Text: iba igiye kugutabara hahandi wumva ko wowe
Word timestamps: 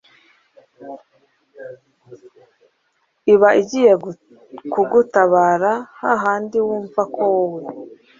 iba 3.33 3.49
igiye 3.61 3.91
kugutabara 4.73 5.71
hahandi 6.01 6.57
wumva 6.67 7.01
ko 7.13 7.23
wowe 7.33 7.61